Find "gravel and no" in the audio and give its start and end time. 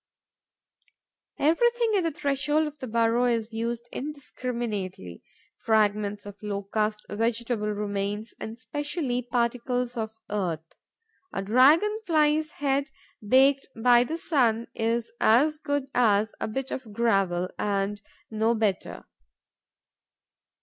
16.91-18.55